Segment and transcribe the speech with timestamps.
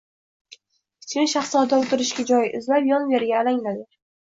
[1.03, 3.89] Kichkina shahzoda o‘tirishga joy izlab yon-veriga alangladi.